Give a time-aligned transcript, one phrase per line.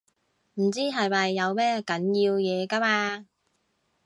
[0.55, 1.93] 唔知係咪有咩緊
[2.25, 3.27] 要嘢㗎嘛